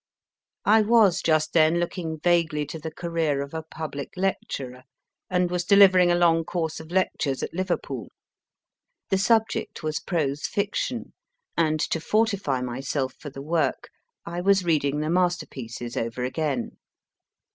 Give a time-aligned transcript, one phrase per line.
[0.65, 4.81] I was just then looking vaguely to the career of a public lecturer,
[5.29, 8.07] and was delivering a long course of lectures at Liverpool.
[9.11, 11.13] The subject was prose fiction,
[11.55, 13.89] and to fortify myself for the work
[14.25, 16.77] I was reading the masterpieces over 64 MY FIRST BOOK again.